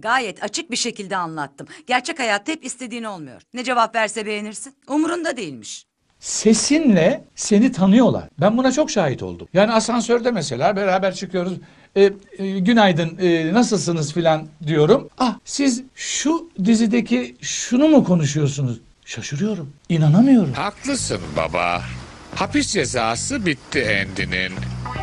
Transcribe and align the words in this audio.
Gayet 0.00 0.42
açık 0.44 0.70
bir 0.70 0.76
şekilde 0.76 1.16
anlattım. 1.16 1.66
Gerçek 1.86 2.18
hayatta 2.18 2.52
hep 2.52 2.64
istediğin 2.64 3.04
olmuyor. 3.04 3.42
Ne 3.54 3.64
cevap 3.64 3.94
verse 3.94 4.26
beğenirsin. 4.26 4.74
Umurunda 4.88 5.36
değilmiş. 5.36 5.84
Sesinle 6.20 7.24
seni 7.34 7.72
tanıyorlar. 7.72 8.28
Ben 8.40 8.56
buna 8.58 8.72
çok 8.72 8.90
şahit 8.90 9.22
oldum. 9.22 9.48
Yani 9.52 9.72
asansörde 9.72 10.30
mesela 10.30 10.76
beraber 10.76 11.14
çıkıyoruz. 11.14 11.52
E, 11.96 12.10
e, 12.38 12.58
günaydın 12.58 13.18
e, 13.18 13.52
nasılsınız 13.52 14.12
filan 14.12 14.46
diyorum. 14.66 15.08
Ah 15.18 15.38
siz 15.44 15.82
şu 15.94 16.50
dizideki 16.64 17.36
şunu 17.40 17.88
mu 17.88 18.04
konuşuyorsunuz? 18.04 18.80
Şaşırıyorum. 19.04 19.72
İnanamıyorum. 19.88 20.52
Haklısın 20.52 21.20
baba. 21.36 21.82
Hapis 22.34 22.72
cezası 22.72 23.46
bitti 23.46 23.86
Andy'nin. 24.02 24.52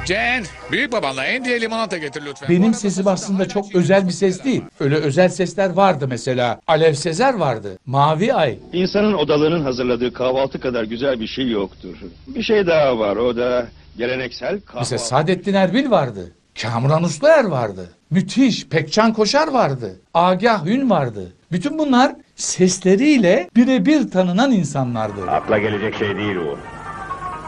Jen, 0.06 0.44
büyük 0.72 0.92
babanla 0.92 1.22
Andy'ye 1.22 1.62
limonata 1.62 1.98
getir 1.98 2.24
lütfen. 2.26 2.50
Bu 2.50 2.54
Benim 2.54 2.64
arada 2.64 2.78
sesim 2.78 3.08
aslında 3.08 3.48
çok 3.48 3.76
özel 3.76 4.08
bir 4.08 4.12
ses 4.12 4.44
değil. 4.44 4.62
Öyle 4.80 4.96
özel 4.96 5.30
sesler 5.30 5.70
vardı 5.70 6.08
mesela. 6.10 6.60
Alev 6.68 6.94
Sezer 6.94 7.34
vardı. 7.34 7.78
Mavi 7.86 8.34
Ay. 8.34 8.60
İnsanın 8.74 9.14
odalarının 9.14 9.64
hazırladığı 9.64 10.14
kahvaltı 10.14 10.60
kadar 10.60 10.84
güzel 10.84 11.20
bir 11.20 11.28
şey 11.28 11.50
yoktur. 11.50 11.96
Bir 12.28 12.44
şey 12.44 12.68
daha 12.68 13.00
var 13.00 13.16
o 13.16 13.38
da 13.38 13.68
geleneksel 13.98 14.60
kahvaltı. 14.62 14.80
Mesela 14.80 15.00
Saadettin 15.00 15.54
Erbil 15.54 15.90
vardı. 15.92 16.32
Kamuran 16.62 17.04
Usluer 17.04 17.44
vardı. 17.44 17.90
Müthiş. 18.10 18.68
Pekcan 18.68 19.14
Koşar 19.14 19.48
vardı. 19.48 20.00
Agah 20.14 20.66
Hün 20.66 20.90
vardı. 20.90 21.34
Bütün 21.52 21.78
bunlar 21.78 22.16
sesleriyle 22.36 23.50
birebir 23.56 24.12
tanınan 24.12 24.52
insanlardı. 24.52 25.32
Akla 25.32 25.58
gelecek 25.58 25.96
şey 25.96 26.16
değil 26.18 26.36
bu. 26.36 26.58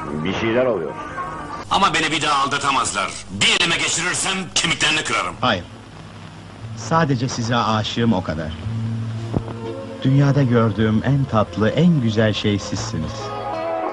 Bir 0.07 0.33
şeyler 0.33 0.65
oluyor. 0.65 0.91
Ama 1.71 1.93
beni 1.93 2.11
bir 2.11 2.21
daha 2.21 2.43
aldatamazlar. 2.43 3.11
Bir 3.31 3.61
elime 3.61 3.75
geçirirsem 3.77 4.33
kemiklerini 4.55 5.03
kırarım. 5.03 5.35
Hayır. 5.41 5.63
Sadece 6.77 7.29
size 7.29 7.55
aşığım 7.55 8.13
o 8.13 8.23
kadar. 8.23 8.51
Dünyada 10.03 10.43
gördüğüm 10.43 11.01
en 11.05 11.23
tatlı, 11.31 11.69
en 11.69 12.01
güzel 12.01 12.33
şey 12.33 12.59
sizsiniz. 12.59 13.11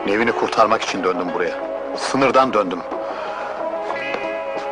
Nevini 0.07 0.33
kurtarmak 0.33 0.83
için 0.83 1.05
döndüm 1.05 1.29
buraya. 1.35 1.59
Sınırdan 1.97 2.53
döndüm. 2.53 2.79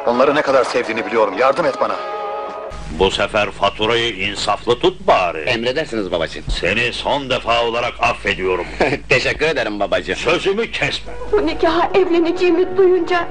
Onları 0.07 0.35
ne 0.35 0.43
kadar 0.43 0.65
sevdiğini 0.65 1.07
biliyorum. 1.07 1.35
Yardım 1.39 1.67
et 1.67 1.81
bana. 1.81 1.95
Bu 2.99 3.11
sefer 3.11 3.51
faturayı 3.51 4.15
insaflı 4.17 4.79
tut 4.79 5.07
bari. 5.07 5.39
Emredersiniz 5.39 6.13
babacığım. 6.13 6.45
Seni 6.49 6.93
son 6.93 7.31
defa 7.31 7.65
olarak 7.65 7.93
affediyorum. 8.01 8.67
Teşekkür 9.09 9.47
ederim 9.47 9.81
babacığım. 9.81 10.17
Sözümü 10.17 10.71
kesme. 10.71 11.13
Bu 11.33 11.47
nikaha 11.47 11.91
evleneceğimi 11.95 12.77
duyunca 12.77 13.29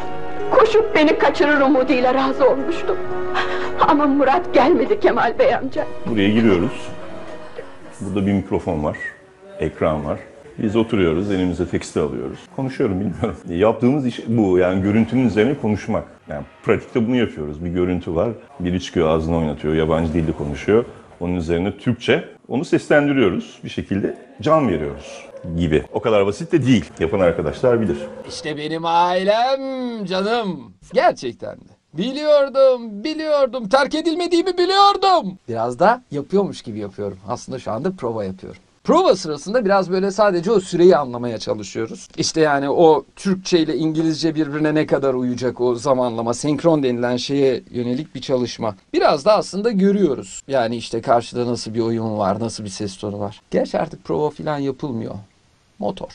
koşup 0.52 0.95
beni 0.95 1.17
kaçırır 1.19 1.61
umuduyla 1.61 2.14
razı 2.14 2.49
olmuştum. 2.49 2.97
Ama 3.80 4.05
Murat 4.05 4.53
gelmedi 4.53 4.99
Kemal 4.99 5.39
Bey 5.39 5.55
amca. 5.55 5.88
Buraya 6.05 6.30
giriyoruz. 6.30 6.71
Burada 8.02 8.27
bir 8.27 8.31
mikrofon 8.31 8.83
var, 8.83 8.97
ekran 9.59 10.05
var. 10.05 10.19
Biz 10.57 10.75
oturuyoruz, 10.75 11.31
elimize 11.31 11.67
tekstil 11.67 12.01
alıyoruz. 12.01 12.39
Konuşuyorum 12.55 12.99
bilmiyorum. 12.99 13.35
Yaptığımız 13.49 14.05
iş 14.05 14.19
bu. 14.27 14.57
Yani 14.57 14.81
görüntünün 14.81 15.27
üzerine 15.27 15.57
konuşmak. 15.57 16.03
Yani 16.29 16.43
pratikte 16.63 17.07
bunu 17.07 17.15
yapıyoruz. 17.15 17.65
Bir 17.65 17.69
görüntü 17.69 18.15
var. 18.15 18.29
Biri 18.59 18.81
çıkıyor 18.81 19.09
ağzını 19.09 19.37
oynatıyor, 19.37 19.73
yabancı 19.73 20.13
dilde 20.13 20.31
konuşuyor. 20.31 20.85
Onun 21.19 21.35
üzerine 21.35 21.77
Türkçe. 21.77 22.25
Onu 22.47 22.65
seslendiriyoruz. 22.65 23.59
Bir 23.63 23.69
şekilde 23.69 24.17
can 24.41 24.67
veriyoruz 24.69 25.25
gibi. 25.57 25.83
O 25.93 26.01
kadar 26.01 26.25
basit 26.25 26.51
de 26.51 26.65
değil. 26.65 26.85
Yapan 26.99 27.19
arkadaşlar 27.19 27.81
bilir. 27.81 27.97
İşte 28.29 28.57
benim 28.57 28.85
ailem 28.85 30.05
canım. 30.05 30.73
Gerçekten 30.93 31.55
de. 31.55 31.73
Biliyordum, 31.93 33.03
biliyordum. 33.03 33.69
Terk 33.69 33.95
edilmediğimi 33.95 34.57
biliyordum. 34.57 35.37
Biraz 35.49 35.79
da 35.79 36.03
yapıyormuş 36.11 36.61
gibi 36.61 36.79
yapıyorum. 36.79 37.17
Aslında 37.27 37.59
şu 37.59 37.71
anda 37.71 37.91
prova 37.91 38.23
yapıyorum. 38.23 38.61
Prova 38.84 39.16
sırasında 39.16 39.66
biraz 39.66 39.92
böyle 39.92 40.12
sadece 40.12 40.52
o 40.52 40.59
süreyi 40.59 40.98
anlamaya 40.98 41.38
çalışıyoruz. 41.38 42.08
İşte 42.17 42.42
yani 42.42 42.70
o 42.70 43.06
Türkçe 43.16 43.60
ile 43.60 43.76
İngilizce 43.76 44.36
birbirine 44.36 44.76
ne 44.76 44.86
kadar 44.86 45.14
uyacak 45.14 45.61
o 45.61 45.76
zamanlama, 45.76 46.33
senkron 46.33 46.83
denilen 46.83 47.17
şeye 47.17 47.64
yönelik 47.72 48.16
bir 48.16 48.22
çalışma. 48.22 48.76
Biraz 48.93 49.26
da 49.26 49.38
aslında 49.38 49.72
görüyoruz. 49.72 50.42
Yani 50.48 50.76
işte 50.76 51.02
karşıda 51.02 51.48
nasıl 51.48 51.73
bir 51.73 51.80
oyun 51.80 52.17
var, 52.17 52.39
nasıl 52.39 52.64
bir 52.64 52.70
ses 52.70 52.98
tonu 52.98 53.20
var. 53.20 53.42
Gerçi 53.52 53.80
artık 53.80 54.04
prova 54.04 54.30
falan 54.30 54.58
yapılmıyor. 54.58 55.16
Motor. 55.80 56.10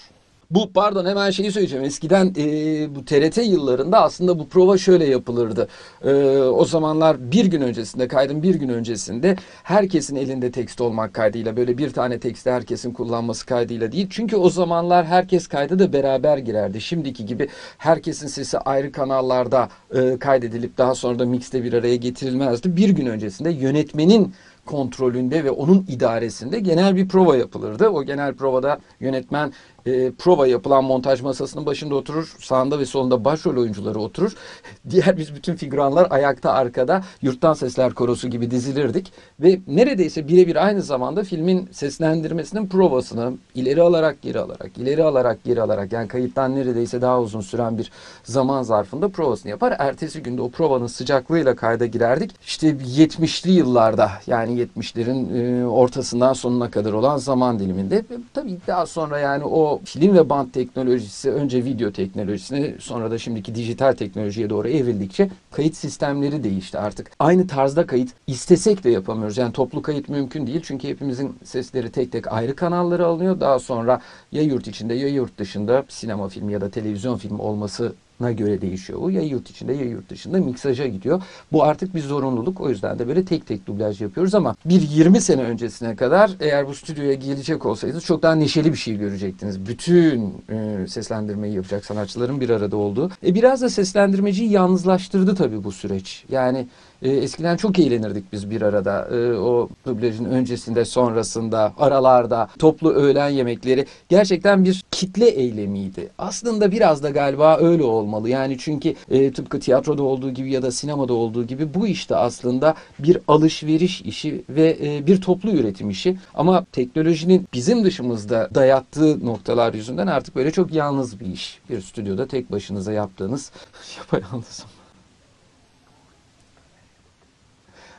Bu 0.51 0.73
pardon 0.73 1.07
hemen 1.07 1.31
şeyi 1.31 1.53
söyleyeceğim. 1.53 1.85
Eskiden 1.85 2.35
e, 2.37 2.95
bu 2.95 3.05
TRT 3.05 3.37
yıllarında 3.37 4.03
aslında 4.03 4.39
bu 4.39 4.49
prova 4.49 4.79
şöyle 4.79 5.05
yapılırdı. 5.05 5.69
E, 6.05 6.13
o 6.39 6.65
zamanlar 6.65 7.33
bir 7.33 7.45
gün 7.45 7.61
öncesinde 7.61 8.09
kaydın 8.09 8.43
bir 8.43 8.55
gün 8.55 8.69
öncesinde 8.69 9.37
herkesin 9.63 10.17
elinde 10.17 10.51
tekst 10.51 10.81
olmak 10.81 11.15
kaydıyla 11.15 11.57
böyle 11.57 11.79
bir 11.79 11.93
tane 11.93 12.19
teksti 12.19 12.51
herkesin 12.51 12.93
kullanması 12.93 13.47
kaydıyla 13.47 13.93
değil. 13.93 14.07
Çünkü 14.11 14.37
o 14.37 14.51
zamanlar 14.51 15.07
herkes 15.07 15.47
kayda 15.47 15.79
da 15.79 15.93
beraber 15.93 16.39
girerdi. 16.39 16.81
Şimdiki 16.81 17.27
gibi 17.27 17.49
herkesin 17.79 18.27
sesi 18.27 18.59
ayrı 18.59 18.93
kanallarda 18.93 19.69
e, 19.95 20.19
kaydedilip 20.19 20.79
daha 20.79 20.95
sonra 20.95 21.19
da 21.19 21.27
mixte 21.27 21.65
bir 21.65 21.73
araya 21.73 21.97
getirilmezdi. 21.97 22.77
Bir 22.77 22.89
gün 22.89 23.07
öncesinde 23.07 23.51
yönetmenin 23.51 24.35
kontrolünde 24.69 25.45
ve 25.45 25.51
onun 25.51 25.85
idaresinde 25.89 26.61
genel 26.61 26.97
bir 26.97 27.09
prova 27.09 27.37
yapılırdı. 27.37 27.89
O 27.89 28.03
genel 28.03 28.35
provada 28.35 28.79
yönetmen 29.01 29.53
e, 29.89 30.11
prova 30.11 30.47
yapılan 30.47 30.85
montaj 30.85 31.21
masasının 31.21 31.67
başında 31.67 31.95
oturur. 31.95 32.37
Sağında 32.41 32.79
ve 32.79 32.87
solunda 32.87 33.25
başrol 33.25 33.57
oyuncuları 33.57 33.99
oturur. 33.99 34.33
Diğer 34.91 35.17
biz 35.17 35.35
bütün 35.35 35.57
figüranlar 35.57 36.07
ayakta 36.11 36.53
arkada 36.53 37.03
yurttan 37.23 37.55
sesler 37.55 37.95
korosu 37.95 38.29
gibi 38.29 38.51
dizilirdik. 38.51 39.13
Ve 39.41 39.61
neredeyse 39.67 40.29
birebir 40.29 40.67
aynı 40.67 40.83
zamanda 40.83 41.25
filmin 41.25 41.69
seslendirmesinin 41.73 42.69
provasını 42.69 43.33
ileri 43.55 43.83
alarak 43.83 44.23
geri 44.23 44.39
alarak, 44.41 44.79
ileri 44.79 45.05
alarak 45.05 45.45
geri 45.45 45.63
alarak 45.63 45.93
yani 45.93 46.09
kayıttan 46.09 46.57
neredeyse 46.57 47.03
daha 47.03 47.21
uzun 47.21 47.41
süren 47.41 47.79
bir 47.79 47.91
zaman 48.25 48.63
zarfında 48.63 49.09
provasını 49.09 49.51
yapar. 49.51 49.77
Ertesi 49.79 50.23
günde 50.23 50.43
o 50.43 50.51
provanın 50.51 50.87
sıcaklığıyla 50.87 51.57
kayda 51.57 51.87
girerdik. 51.87 52.31
İşte 52.43 52.69
70'li 52.71 53.51
yıllarda 53.51 54.11
yani 54.27 54.67
70'lerin 54.77 55.63
e, 55.63 55.67
ortasından 55.67 56.33
sonuna 56.33 56.71
kadar 56.71 56.93
olan 56.93 57.17
zaman 57.17 57.59
diliminde. 57.59 57.97
Ve 57.97 58.17
tabii 58.35 58.59
daha 58.67 58.87
sonra 58.87 59.19
yani 59.19 59.45
o 59.45 59.78
film 59.85 60.15
ve 60.15 60.31
band 60.31 60.51
teknolojisi 60.51 61.31
önce 61.31 61.65
video 61.65 61.93
teknolojisine 61.93 62.75
sonra 62.81 63.11
da 63.11 63.19
şimdiki 63.19 63.55
dijital 63.55 63.93
teknolojiye 63.93 64.51
doğru 64.51 64.69
evrildikçe 64.69 65.31
kayıt 65.51 65.77
sistemleri 65.77 66.45
değişti 66.45 66.79
artık. 66.79 67.11
Aynı 67.19 67.47
tarzda 67.47 67.87
kayıt 67.87 68.11
istesek 68.27 68.85
de 68.85 68.91
yapamıyoruz. 68.91 69.39
Yani 69.39 69.53
toplu 69.53 69.83
kayıt 69.83 70.09
mümkün 70.09 70.47
değil 70.47 70.61
çünkü 70.65 70.89
hepimizin 70.89 71.37
sesleri 71.45 71.91
tek 71.93 72.13
tek 72.13 72.33
ayrı 72.33 72.57
kanallara 72.57 73.07
alınıyor. 73.07 73.41
Daha 73.41 73.59
sonra 73.59 74.01
ya 74.33 74.43
yurt 74.43 74.69
içinde 74.69 74.95
ya 74.95 75.09
yurt 75.09 75.39
dışında 75.39 75.85
sinema 75.89 76.29
filmi 76.29 76.53
ya 76.53 76.61
da 76.61 76.71
televizyon 76.71 77.17
filmi 77.17 77.43
olması 77.43 77.93
na 78.21 78.33
göre 78.33 78.61
değişiyor. 78.61 78.99
O 79.03 79.09
ya 79.09 79.23
yurt 79.23 79.51
içinde 79.51 79.73
ya 79.73 79.85
yurt 79.85 80.11
dışında 80.11 80.39
miksaja 80.39 80.87
gidiyor. 80.87 81.23
Bu 81.53 81.65
artık 81.65 81.95
bir 81.95 82.01
zorunluluk. 82.01 82.61
O 82.61 82.71
yüzden 82.71 82.99
de 82.99 83.09
böyle 83.09 83.25
tek 83.25 83.47
tek 83.47 83.67
dublaj 83.67 84.01
yapıyoruz 84.01 84.35
ama 84.35 84.55
bir 84.65 84.81
20 84.81 85.21
sene 85.21 85.43
öncesine 85.43 85.97
kadar 85.97 86.31
eğer 86.41 86.69
bu 86.69 86.75
stüdyoya 86.75 87.15
gelecek 87.15 87.67
olsaydınız 87.67 88.05
çok 88.05 88.23
daha 88.23 88.35
neşeli 88.35 88.73
bir 88.73 88.79
şey 88.79 88.97
görecektiniz. 88.97 89.67
Bütün 89.67 90.35
e, 90.51 90.87
seslendirmeyi 90.89 91.55
yapacak 91.55 91.85
sanatçıların 91.85 92.41
bir 92.41 92.51
arada 92.51 92.77
olduğu. 92.77 93.11
E, 93.27 93.35
biraz 93.35 93.63
da 93.63 93.69
seslendirmeciyi 93.69 94.51
yalnızlaştırdı 94.51 95.35
tabii 95.35 95.65
bu 95.65 95.73
süreç. 95.73 96.25
Yani 96.31 96.67
e, 97.03 97.11
eskiden 97.11 97.57
çok 97.57 97.79
eğlenirdik 97.79 98.33
biz 98.33 98.51
bir 98.51 98.63
arada. 98.63 99.09
E, 99.13 99.33
o 99.33 99.69
dublajın 99.87 100.25
öncesinde, 100.25 100.85
sonrasında, 100.85 101.73
aralarda, 101.79 102.49
toplu 102.59 102.93
öğlen 102.93 103.29
yemekleri 103.29 103.87
gerçekten 104.09 104.65
bir 104.65 104.85
kitle 104.99 105.29
eylemiydi. 105.29 106.11
Aslında 106.19 106.73
biraz 106.73 107.03
da 107.03 107.11
galiba 107.11 107.59
öyle 107.59 107.83
olmalı. 107.83 108.29
Yani 108.29 108.59
çünkü 108.59 108.95
e, 109.11 109.33
tıpkı 109.33 109.61
tiyatroda 109.61 110.03
olduğu 110.03 110.31
gibi 110.31 110.53
ya 110.53 110.63
da 110.63 110.71
sinemada 110.71 111.13
olduğu 111.13 111.45
gibi 111.47 111.75
bu 111.75 111.87
işte 111.87 112.17
aslında 112.17 112.75
bir 112.99 113.19
alışveriş 113.29 114.03
işi 114.03 114.45
ve 114.49 114.77
e, 114.83 115.07
bir 115.07 115.21
toplu 115.21 115.51
üretim 115.51 115.91
işi. 115.91 116.17
Ama 116.35 116.65
teknolojinin 116.73 117.49
bizim 117.53 117.85
dışımızda 117.85 118.49
dayattığı 118.55 119.27
noktalar 119.27 119.75
yüzünden 119.75 120.07
artık 120.07 120.37
böyle 120.37 120.51
çok 120.51 120.73
yalnız 120.73 121.21
bir 121.21 121.27
iş. 121.27 121.59
Bir 121.71 121.81
stüdyoda 121.81 122.27
tek 122.29 122.53
başınıza 122.53 122.93
yaptığınız 122.93 123.53
yapayalnızım. 123.99 124.67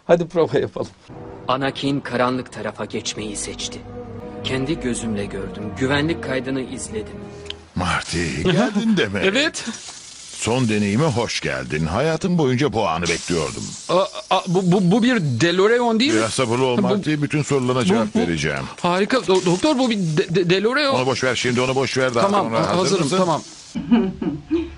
Hadi 0.07 0.27
prova 0.27 0.59
yapalım. 0.59 0.91
Anakin 1.47 1.99
karanlık 1.99 2.51
tarafa 2.51 2.85
geçmeyi 2.85 3.35
seçti. 3.35 3.79
Kendi 4.43 4.79
gözümle 4.79 5.25
gördüm. 5.25 5.63
Güvenlik 5.79 6.23
kaydını 6.23 6.61
izledim. 6.61 7.15
Marty, 7.75 8.41
geldin 8.43 8.97
demek. 8.97 9.25
Evet. 9.25 9.65
Son 10.33 10.69
deneyime 10.69 11.05
hoş 11.05 11.41
geldin. 11.41 11.85
Hayatım 11.85 12.37
boyunca 12.37 12.73
bu 12.73 12.87
anı 12.87 13.03
bekliyordum. 13.07 13.63
Aa, 13.89 14.03
aa, 14.29 14.41
bu, 14.47 14.71
bu, 14.71 14.91
bu 14.91 15.03
bir 15.03 15.15
DeLorean 15.21 15.99
değil 15.99 16.11
mi? 16.13 16.17
Biraz 16.19 16.33
sabırlı 16.33 16.65
ol 16.65 16.77
Marty. 16.81 17.13
Bütün 17.13 17.41
sorularına 17.43 17.85
cevap 17.85 18.15
bu- 18.15 18.19
vereceğim. 18.19 18.63
Harika. 18.81 19.17
Do- 19.17 19.45
doktor 19.45 19.77
bu 19.77 19.89
bir 19.89 19.97
de, 19.97 20.35
de- 20.35 20.49
DeLorean. 20.49 20.95
Onu 20.95 21.05
boş 21.05 21.23
ver 21.23 21.35
şimdi 21.35 21.61
onu 21.61 21.75
boş 21.75 21.97
ver 21.97 22.15
daha 22.15 22.23
tamam 22.31 22.45
sonra. 22.45 22.59
Hazır 22.59 22.75
hazırım 22.77 23.03
mısın? 23.03 23.17
tamam. 23.17 23.41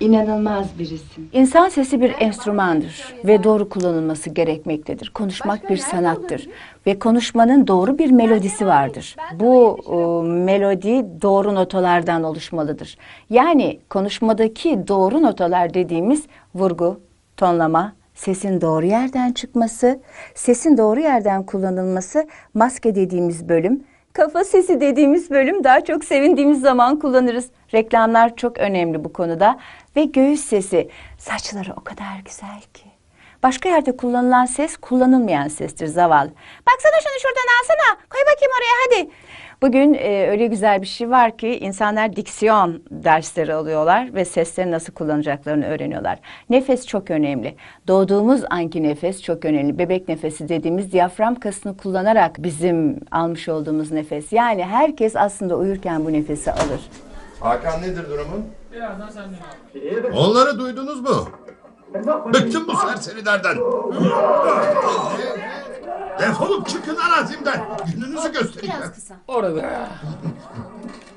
İnanılmaz 0.00 0.78
birisin. 0.78 1.28
İnsan 1.32 1.68
sesi 1.68 2.00
bir 2.00 2.14
enstrümandır 2.20 3.14
ve 3.24 3.44
doğru 3.44 3.68
kullanılması 3.68 4.30
gerekmektedir. 4.30 5.10
Konuşmak 5.10 5.70
bir 5.70 5.76
sanattır 5.76 6.48
ve 6.86 6.98
konuşmanın 6.98 7.66
doğru 7.66 7.98
bir 7.98 8.10
melodisi 8.10 8.66
vardır. 8.66 9.16
Bu 9.40 9.78
e, 9.86 10.28
melodi 10.28 11.06
doğru 11.22 11.54
notalardan 11.54 12.22
oluşmalıdır. 12.22 12.98
Yani 13.30 13.80
konuşmadaki 13.90 14.88
doğru 14.88 15.22
notalar 15.22 15.74
dediğimiz 15.74 16.26
vurgu, 16.54 17.00
tonlama, 17.36 17.92
sesin 18.14 18.60
doğru 18.60 18.86
yerden 18.86 19.32
çıkması, 19.32 20.00
sesin 20.34 20.76
doğru 20.76 21.00
yerden 21.00 21.42
kullanılması, 21.42 22.28
maske 22.54 22.94
dediğimiz 22.94 23.48
bölüm, 23.48 23.84
kafa 24.12 24.44
sesi 24.44 24.80
dediğimiz 24.80 25.30
bölüm 25.30 25.64
daha 25.64 25.84
çok 25.84 26.04
sevindiğimiz 26.04 26.60
zaman 26.60 26.98
kullanırız. 26.98 27.50
Reklamlar 27.74 28.36
çok 28.36 28.58
önemli 28.58 29.04
bu 29.04 29.12
konuda 29.12 29.58
ve 29.96 30.04
göğüs 30.04 30.40
sesi, 30.40 30.88
saçları 31.18 31.72
o 31.76 31.84
kadar 31.84 32.20
güzel 32.24 32.60
ki. 32.74 32.84
Başka 33.42 33.68
yerde 33.68 33.96
kullanılan 33.96 34.46
ses 34.46 34.76
kullanılmayan 34.76 35.48
sestir 35.48 35.86
zavallı. 35.86 36.30
Baksana 36.66 37.00
şunu 37.02 37.20
şuradan 37.20 37.48
alsana. 37.60 37.96
Koy 38.10 38.20
bakayım 38.20 38.52
oraya 38.58 38.74
hadi. 38.86 39.10
Bugün 39.62 39.94
e, 39.94 40.28
öyle 40.30 40.46
güzel 40.46 40.82
bir 40.82 40.86
şey 40.86 41.10
var 41.10 41.36
ki 41.38 41.58
insanlar 41.58 42.16
diksiyon 42.16 42.82
dersleri 42.90 43.54
alıyorlar 43.54 44.14
ve 44.14 44.24
sesleri 44.24 44.70
nasıl 44.70 44.92
kullanacaklarını 44.92 45.66
öğreniyorlar. 45.66 46.18
Nefes 46.50 46.86
çok 46.86 47.10
önemli. 47.10 47.56
Doğduğumuz 47.88 48.40
anki 48.50 48.82
nefes 48.82 49.22
çok 49.22 49.44
önemli. 49.44 49.78
Bebek 49.78 50.08
nefesi 50.08 50.48
dediğimiz 50.48 50.92
diyafram 50.92 51.34
kasını 51.34 51.76
kullanarak 51.76 52.36
bizim 52.38 53.00
almış 53.10 53.48
olduğumuz 53.48 53.92
nefes. 53.92 54.32
Yani 54.32 54.64
herkes 54.64 55.16
aslında 55.16 55.56
uyurken 55.56 56.04
bu 56.04 56.12
nefesi 56.12 56.52
alır. 56.52 56.80
Hakan 57.40 57.82
nedir 57.82 58.04
durumun? 58.10 58.44
Birazdan 58.72 59.08
sen 59.08 59.24
Onları 60.16 60.58
duydunuz 60.58 61.00
mu? 61.00 61.28
Bıktım 62.34 62.64
bu 62.68 62.76
serserilerden. 62.76 63.56
Defolup 66.20 66.68
çıkın 66.68 66.96
arazimden. 66.96 67.64
Gününüzü 67.94 68.32
göstereceğim. 68.32 68.82
Orada. 69.28 69.88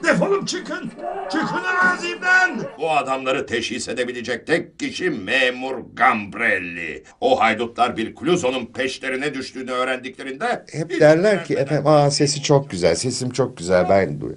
Defolup 0.04 0.48
çıkın. 0.48 0.92
Çıkın 1.32 1.64
arazimden. 1.64 2.60
Bu 2.80 2.92
adamları 2.92 3.46
teşhis 3.46 3.88
edebilecek 3.90 4.48
tek 4.48 4.80
kişi 4.80 5.10
memur 5.10 5.76
Gambrelli. 5.94 7.04
O 7.22 7.40
haydutlar 7.40 7.98
bir 7.98 8.16
Cluzo'nun 8.16 8.66
peşlerine 8.66 9.34
düştüğünü 9.34 9.72
öğrendiklerinde... 9.72 10.66
Hep 10.72 11.00
derler 11.00 11.46
ki 11.46 11.54
efendim 11.54 11.88
aa 11.88 12.12
sesi 12.12 12.44
çok 12.44 12.70
güzel, 12.70 12.96
sesim 12.96 13.30
çok 13.30 13.58
güzel 13.58 13.90
ben 13.90 14.22
bu. 14.22 14.34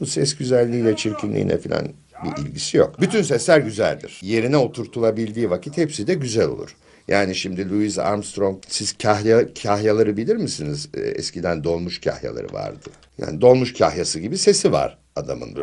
Bu 0.00 0.06
ses 0.06 0.36
güzelliğiyle 0.36 0.96
çirkinliğine 0.96 1.58
falan 1.58 1.88
bir 2.24 2.42
ilgisi 2.42 2.76
yok. 2.76 3.00
Bütün 3.00 3.22
sesler 3.22 3.58
güzeldir. 3.58 4.20
Yerine 4.22 4.56
oturtulabildiği 4.56 5.50
vakit 5.50 5.76
hepsi 5.76 6.06
de 6.06 6.14
güzel 6.14 6.46
olur. 6.46 6.76
Yani 7.08 7.34
şimdi 7.34 7.70
Louis 7.70 7.98
Armstrong, 7.98 8.62
siz 8.68 8.98
kahya, 8.98 9.54
kahyaları 9.54 10.16
bilir 10.16 10.36
misiniz? 10.36 10.88
Ee, 10.94 11.00
eskiden 11.00 11.64
dolmuş 11.64 12.00
kahyaları 12.00 12.52
vardı. 12.52 12.90
Yani 13.18 13.40
dolmuş 13.40 13.72
kahyası 13.72 14.20
gibi 14.20 14.38
sesi 14.38 14.72
var 14.72 14.98
adamın 15.16 15.56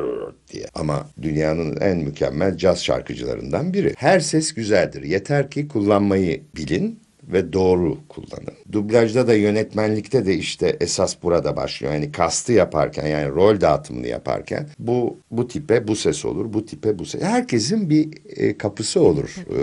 diye. 0.52 0.66
Ama 0.76 1.10
dünyanın 1.22 1.78
en 1.78 1.98
mükemmel 1.98 2.58
caz 2.58 2.84
şarkıcılarından 2.84 3.74
biri. 3.74 3.94
Her 3.98 4.20
ses 4.20 4.54
güzeldir. 4.54 5.04
Yeter 5.04 5.52
ki 5.52 5.68
kullanmayı 5.68 6.44
bilin 6.56 7.03
ve 7.28 7.54
doğru 7.54 7.98
kullanın. 8.10 8.54
Dublajda 8.72 9.28
da 9.28 9.34
yönetmenlikte 9.34 10.26
de 10.26 10.36
işte 10.36 10.78
esas 10.80 11.24
burada 11.24 11.56
başlıyor. 11.56 11.94
Yani 11.94 12.12
kastı 12.12 12.54
yaparken 12.54 13.08
yani 13.08 13.30
rol 13.30 13.62
dağıtımını 13.62 14.08
yaparken 14.08 14.70
bu 14.80 15.18
bu 15.32 15.48
tipe 15.48 15.88
bu 15.88 15.96
ses 15.96 16.26
olur, 16.26 16.54
bu 16.54 16.66
tipe 16.66 17.00
bu 17.00 17.06
ses. 17.06 17.22
Herkesin 17.22 17.90
bir 17.90 18.10
e, 18.38 18.58
kapısı 18.58 19.02
olur 19.02 19.36
e, 19.50 19.60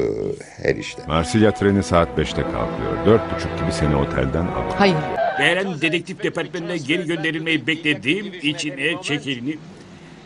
her 0.62 0.76
işte. 0.76 1.02
Marsilya 1.08 1.54
treni 1.54 1.82
saat 1.82 2.08
5'te 2.18 2.42
kalkıyor. 2.42 3.06
Dört 3.06 3.34
buçuk 3.34 3.58
gibi 3.58 3.72
seni 3.72 3.96
otelden 3.96 4.46
alır. 4.46 4.74
Hayır. 4.76 4.96
Ben 5.40 5.80
dedektif 5.80 6.22
departmanına 6.22 6.76
geri 6.76 7.06
gönderilmeyi 7.06 7.66
beklediğim 7.66 8.26
için 8.42 8.78
el 8.78 9.02
çekilini 9.02 9.56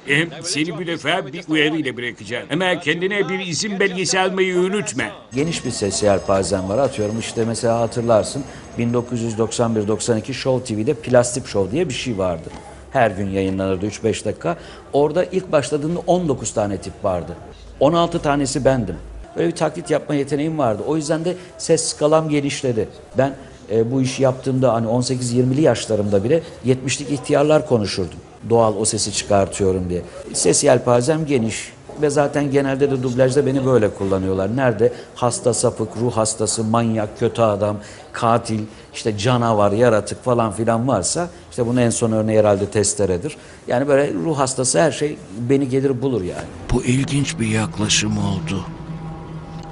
hem 0.07 0.29
seni 0.43 0.79
bu 0.79 0.87
defa 0.87 1.27
bir 1.27 1.45
uyarıyla 1.49 1.97
bırakacağım. 1.97 2.47
Ama 2.53 2.81
kendine 2.81 3.29
bir 3.29 3.39
izin 3.39 3.81
belgesi 3.81 4.21
almayı 4.21 4.59
unutma. 4.59 5.05
Geniş 5.35 5.65
bir 5.65 5.71
ses 5.71 6.03
yelpazen 6.03 6.69
var. 6.69 6.79
Atıyorum 6.79 7.19
işte 7.19 7.45
mesela 7.45 7.81
hatırlarsın 7.81 8.45
1991-92 8.79 10.33
Show 10.33 10.75
TV'de 10.75 10.95
Plastik 10.95 11.47
Show 11.47 11.73
diye 11.73 11.89
bir 11.89 11.95
şey 11.95 12.19
vardı. 12.19 12.51
Her 12.93 13.11
gün 13.11 13.31
yayınlanırdı 13.31 13.87
3-5 13.87 14.25
dakika. 14.25 14.57
Orada 14.93 15.25
ilk 15.25 15.53
başladığında 15.53 16.01
19 16.07 16.55
tane 16.55 16.77
tip 16.77 17.05
vardı. 17.05 17.33
16 17.81 18.19
tanesi 18.23 18.65
bendim. 18.65 18.97
Böyle 19.37 19.49
bir 19.49 19.57
taklit 19.57 19.91
yapma 19.91 20.15
yeteneğim 20.15 20.59
vardı. 20.59 20.83
O 20.87 20.97
yüzden 20.97 21.25
de 21.25 21.37
ses 21.59 21.85
skalam 21.85 22.29
genişledi. 22.29 22.89
Ben 23.19 23.35
e, 23.71 23.93
bu 23.93 24.03
işi 24.03 24.23
yaptığımda 24.23 24.73
hani 24.75 24.87
18-20'li 24.87 25.61
yaşlarımda 25.61 26.25
bile 26.25 26.43
70'lik 26.67 27.11
ihtiyarlar 27.11 27.69
konuşurdum. 27.69 28.19
Doğal 28.51 28.75
o 28.77 28.85
sesi 28.85 29.13
çıkartıyorum 29.13 29.91
diye. 29.91 30.03
Ses 30.33 30.65
yelpazem 30.65 31.27
geniş 31.27 31.73
ve 32.03 32.11
zaten 32.11 32.51
genelde 32.51 32.91
de 32.91 33.03
dublajda 33.03 33.47
beni 33.47 33.67
böyle 33.67 33.95
kullanıyorlar. 33.95 34.57
Nerede 34.57 34.93
hasta 35.15 35.55
sapık, 35.55 35.97
ruh 35.97 36.17
hastası, 36.17 36.65
manyak, 36.65 37.19
kötü 37.19 37.43
adam, 37.43 37.77
katil, 38.13 38.61
işte 38.95 39.19
canavar, 39.19 39.73
yaratık 39.73 40.25
falan 40.25 40.53
filan 40.53 40.89
varsa 40.89 41.29
işte 41.51 41.67
bunun 41.67 41.77
en 41.77 41.91
son 41.91 42.13
örneği 42.13 42.39
herhalde 42.39 42.67
testeredir. 42.67 43.37
Yani 43.69 43.89
böyle 43.89 44.15
ruh 44.15 44.39
hastası 44.39 44.81
her 44.81 44.93
şey 44.93 45.17
beni 45.39 45.69
gelir 45.69 46.03
bulur 46.03 46.23
yani. 46.23 46.47
Bu 46.73 46.85
ilginç 46.85 47.39
bir 47.39 47.49
yaklaşım 47.49 48.19
oldu. 48.19 48.65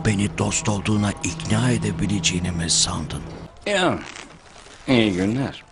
Beni 0.07 0.39
dost 0.39 0.69
olduğuna 0.69 1.11
ikna 1.25 1.71
edebileceğini 1.71 2.51
mi 2.51 2.71
sandın? 2.71 3.23
Ya, 3.67 3.99
iyi 4.89 5.13
günler. 5.13 5.65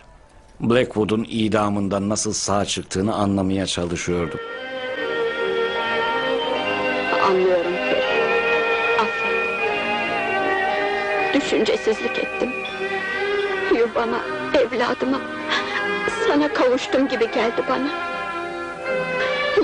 Blackwood'un 0.61 1.25
idamından 1.29 2.09
nasıl 2.09 2.33
sağ 2.33 2.65
çıktığını 2.65 3.15
anlamaya 3.15 3.67
çalışıyordum. 3.67 4.39
Anlıyorum. 7.29 7.73
Affet. 8.99 9.31
Düşüncesizlik 11.33 12.19
ettim. 12.19 12.49
Yuvama, 13.77 14.19
evladıma, 14.53 15.21
sana 16.27 16.53
kavuştum 16.53 17.07
gibi 17.07 17.31
geldi 17.31 17.63
bana. 17.69 17.89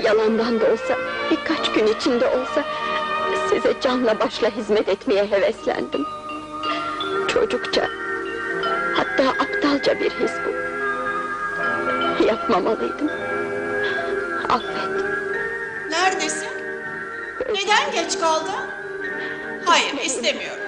Yalandan 0.04 0.60
da 0.60 0.72
olsa, 0.72 0.96
birkaç 1.30 1.72
gün 1.72 1.86
içinde 1.86 2.26
olsa 2.26 2.64
size 3.48 3.74
canla 3.80 4.20
başla 4.20 4.50
hizmet 4.50 4.88
etmeye 4.88 5.26
heveslendim. 5.30 6.06
Çocukça, 7.28 7.88
hatta 8.94 9.28
aptalca 9.30 10.00
bir 10.00 10.10
his 10.10 10.32
bu. 10.46 10.67
Yapmamalıydım. 12.28 13.10
Affet. 14.48 15.04
Neredesin? 15.90 16.48
Neden 17.48 17.92
geç 17.92 18.20
kaldın? 18.20 18.52
Hayır, 19.64 19.94
istemiyorum. 20.04 20.62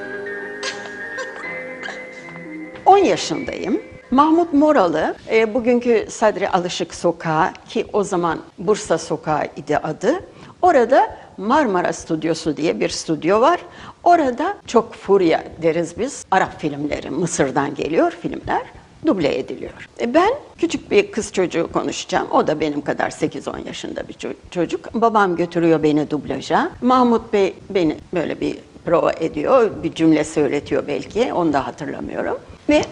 10 2.86 2.98
yaşındayım. 2.98 3.82
Mahmut 4.10 4.52
Moralı, 4.52 5.14
e, 5.30 5.54
bugünkü 5.54 6.06
Sadri 6.10 6.48
Alışık 6.48 6.94
Sokağı 6.94 7.52
ki 7.68 7.86
o 7.92 8.04
zaman 8.04 8.38
Bursa 8.58 8.98
Sokağı 8.98 9.44
idi 9.56 9.78
adı. 9.78 10.20
Orada 10.62 11.16
Marmara 11.36 11.92
Stüdyosu 11.92 12.56
diye 12.56 12.80
bir 12.80 12.88
stüdyo 12.88 13.40
var. 13.40 13.60
Orada 14.04 14.56
çok 14.66 14.94
furya 14.94 15.44
deriz 15.62 15.98
biz. 15.98 16.24
Arap 16.30 16.60
filmleri, 16.60 17.10
Mısır'dan 17.10 17.74
geliyor 17.74 18.10
filmler 18.22 18.79
duble 19.07 19.38
ediliyor. 19.38 19.88
E, 20.00 20.14
Ben 20.14 20.30
küçük 20.59 20.90
bir 20.90 21.12
kız 21.12 21.33
çocuğu 21.33 21.73
konuşacağım. 21.73 22.26
O 22.30 22.47
da 22.47 22.61
benim 22.61 22.80
kadar 22.80 23.11
8-10 23.11 23.66
yaşında 23.66 24.09
bir 24.09 24.14
ço- 24.14 24.35
çocuk. 24.50 24.95
Babam 24.95 25.37
götürüyor 25.37 25.83
beni 25.83 26.11
dublaja. 26.11 26.71
Mahmut 26.83 27.33
Bey 27.33 27.54
beni 27.71 27.97
böyle 28.14 28.40
bir 28.40 28.59
prova 28.85 29.12
ediyor. 29.12 29.71
Bir 29.83 29.95
cümle 29.95 30.25
söyletiyor 30.25 30.85
belki. 30.88 31.33
Onu 31.33 31.52
da 31.52 31.66
hatırlamıyorum. 31.66 32.38
Ve 32.69 32.83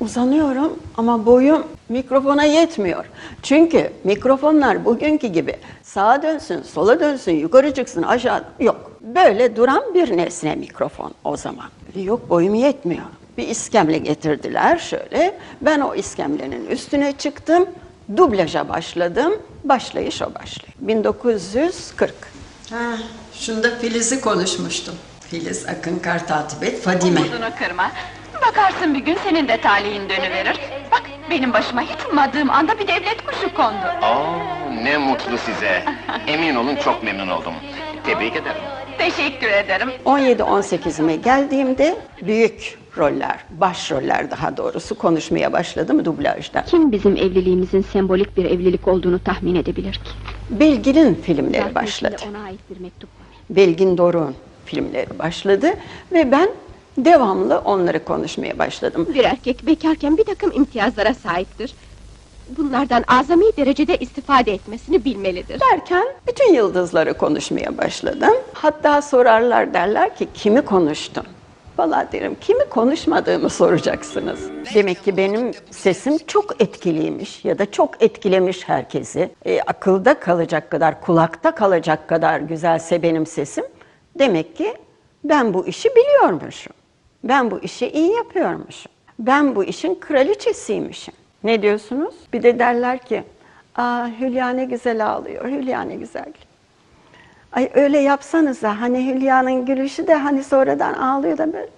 uzanıyorum 0.00 0.78
ama 0.96 1.26
boyum 1.26 1.62
mikrofona 1.88 2.44
yetmiyor. 2.44 3.04
Çünkü 3.42 3.90
mikrofonlar 4.04 4.84
bugünkü 4.84 5.26
gibi 5.26 5.56
sağa 5.82 6.22
dönsün, 6.22 6.62
sola 6.62 7.00
dönsün, 7.00 7.32
yukarı 7.32 7.74
çıksın, 7.74 8.02
aşağı 8.02 8.44
yok. 8.60 8.92
Böyle 9.00 9.56
duran 9.56 9.82
bir 9.94 10.16
nesne 10.16 10.54
mikrofon 10.54 11.12
o 11.24 11.36
zaman. 11.36 11.66
Yok 11.96 12.30
boyum 12.30 12.54
yetmiyor. 12.54 13.02
Bir 13.38 13.48
iskemle 13.48 13.98
getirdiler 13.98 14.78
şöyle. 14.78 15.38
Ben 15.60 15.80
o 15.80 15.94
iskemlenin 15.94 16.66
üstüne 16.66 17.12
çıktım. 17.12 17.66
Dublaja 18.16 18.68
başladım. 18.68 19.32
Başlayış 19.64 20.22
o 20.22 20.34
başlayış. 20.34 20.74
1940. 20.80 22.14
Ha, 22.70 22.76
şunda 23.34 23.70
Filiz'i 23.78 24.20
konuşmuştum. 24.20 24.94
Filiz 25.30 25.66
Akın 25.68 25.98
Kartatibet 25.98 26.82
Fadime. 26.82 27.20
Umudunu 27.20 27.50
kırma. 27.58 27.90
Bakarsın 28.46 28.94
bir 28.94 28.98
gün 28.98 29.18
senin 29.24 29.48
de 29.48 29.60
talihin 29.60 30.08
dönüverir. 30.08 30.60
Bak 30.92 31.02
benim 31.30 31.52
başıma 31.52 31.82
hiç 31.82 32.06
ummadığım 32.10 32.50
anda 32.50 32.78
bir 32.78 32.88
devlet 32.88 33.26
kuşu 33.26 33.54
kondu. 33.54 33.86
Aa, 34.02 34.24
ne 34.82 34.98
mutlu 34.98 35.38
size. 35.38 35.84
Emin 36.26 36.54
olun 36.54 36.76
çok 36.76 37.02
memnun 37.02 37.28
oldum. 37.28 37.54
Tebrik 38.06 38.36
ederim. 38.36 38.62
Teşekkür 38.98 39.46
ederim. 39.48 39.88
17-18'ime 40.04 41.14
geldiğimde 41.14 41.96
büyük 42.22 42.78
roller, 42.96 43.44
başroller 43.50 44.30
daha 44.30 44.56
doğrusu 44.56 44.94
konuşmaya 44.98 45.52
başladım 45.52 46.04
dublajda. 46.04 46.64
Kim 46.64 46.92
bizim 46.92 47.16
evliliğimizin 47.16 47.82
sembolik 47.82 48.36
bir 48.36 48.44
evlilik 48.44 48.88
olduğunu 48.88 49.18
tahmin 49.18 49.54
edebilir 49.54 49.92
ki? 49.92 50.10
Belgin'in 50.50 51.14
filmleri 51.14 51.74
başladı. 51.74 52.16
Ona 52.30 52.42
ait 52.44 52.60
bir 52.70 52.80
mektup 52.80 53.10
var. 53.20 53.26
Belgin 53.50 53.98
Doruk'un 53.98 54.34
filmleri 54.64 55.18
başladı 55.18 55.66
ve 56.12 56.32
ben 56.32 56.48
devamlı 56.98 57.58
onları 57.58 58.04
konuşmaya 58.04 58.58
başladım. 58.58 59.08
Bir 59.14 59.24
erkek 59.24 59.66
bekarken 59.66 60.16
bir 60.16 60.24
takım 60.24 60.52
imtiyazlara 60.52 61.14
sahiptir. 61.14 61.74
Bunlardan 62.48 63.04
azami 63.08 63.44
derecede 63.56 63.96
istifade 63.96 64.52
etmesini 64.52 65.04
bilmelidir. 65.04 65.60
Derken 65.60 66.04
bütün 66.28 66.54
yıldızları 66.54 67.14
konuşmaya 67.14 67.78
başladım. 67.78 68.34
Hatta 68.52 69.02
sorarlar 69.02 69.74
derler 69.74 70.16
ki 70.16 70.28
kimi 70.34 70.62
konuştun? 70.62 71.24
Valla 71.78 72.08
derim 72.12 72.36
kimi 72.40 72.64
konuşmadığımı 72.64 73.50
soracaksınız. 73.50 74.40
Demek 74.74 75.04
ki 75.04 75.16
benim 75.16 75.50
sesim 75.70 76.18
çok 76.26 76.62
etkiliymiş 76.62 77.44
ya 77.44 77.58
da 77.58 77.70
çok 77.70 78.02
etkilemiş 78.02 78.68
herkesi. 78.68 79.30
E, 79.44 79.60
akılda 79.60 80.20
kalacak 80.20 80.70
kadar, 80.70 81.00
kulakta 81.00 81.54
kalacak 81.54 82.08
kadar 82.08 82.40
güzelse 82.40 83.02
benim 83.02 83.26
sesim. 83.26 83.64
Demek 84.18 84.56
ki 84.56 84.74
ben 85.24 85.54
bu 85.54 85.66
işi 85.66 85.88
biliyormuşum. 85.96 86.72
Ben 87.24 87.50
bu 87.50 87.60
işi 87.60 87.88
iyi 87.88 88.12
yapıyormuşum. 88.12 88.92
Ben 89.18 89.56
bu 89.56 89.64
işin 89.64 89.94
kraliçesiymişim. 89.94 91.14
Ne 91.44 91.62
diyorsunuz? 91.62 92.14
Bir 92.32 92.42
de 92.42 92.58
derler 92.58 92.98
ki, 92.98 93.24
Aa, 93.76 94.08
Hülya 94.20 94.48
ne 94.48 94.64
güzel 94.64 95.06
ağlıyor, 95.06 95.44
Hülya 95.44 95.82
ne 95.82 95.96
güzel. 95.96 96.32
Ay 97.52 97.70
öyle 97.74 97.98
yapsanıza 97.98 98.80
hani 98.80 99.14
Hülya'nın 99.14 99.66
gülüşü 99.66 100.06
de 100.06 100.14
hani 100.14 100.44
sonradan 100.44 100.94
ağlıyor 100.94 101.38
da 101.38 101.52
böyle. 101.52 101.64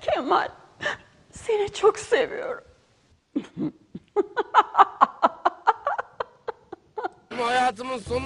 Kemal, 0.00 0.48
seni 1.32 1.72
çok 1.72 1.98
seviyorum. 1.98 2.64
Hayatımın 7.38 7.98
sonuna 7.98 8.25